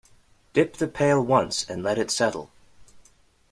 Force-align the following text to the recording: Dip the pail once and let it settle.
Dip 0.53 0.77
the 0.77 0.87
pail 0.87 1.23
once 1.23 1.63
and 1.69 1.83
let 1.83 1.99
it 1.99 2.09
settle. 2.09 2.49